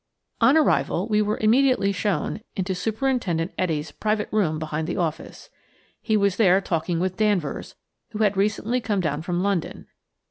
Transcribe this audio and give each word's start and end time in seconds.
On 0.41 0.57
arrival 0.57 1.07
we 1.07 1.21
were 1.21 1.37
immediately 1.37 1.91
shown 1.91 2.41
into 2.55 2.73
Superintendent 2.73 3.53
Etty's 3.55 3.91
private 3.91 4.29
room 4.31 4.57
behind 4.57 4.87
the 4.87 4.97
office. 4.97 5.51
He 6.01 6.17
was 6.17 6.37
there 6.37 6.59
talking 6.59 6.99
with 6.99 7.17
Danvers–who 7.17 8.17
had 8.23 8.35
recently 8.35 8.81
come 8.81 8.99
down 9.01 9.21
from 9.21 9.43
London. 9.43 9.85